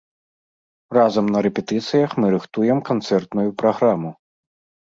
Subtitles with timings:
[0.97, 4.11] Разам на рэпетыцыях мы рыхтуем канцэртную праграму.